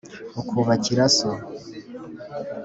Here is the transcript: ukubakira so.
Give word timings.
ukubakira 0.39 1.05
so. 1.17 1.29